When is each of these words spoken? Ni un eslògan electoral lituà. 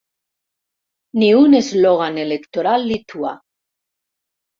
Ni 1.23 1.27
un 1.39 1.53
eslògan 1.59 2.17
electoral 2.21 2.87
lituà. 2.93 3.35